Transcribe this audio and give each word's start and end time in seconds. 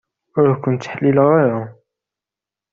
Ur 0.39 0.49
ken-ttḥellileɣ 0.63 1.27
ara. 1.41 1.61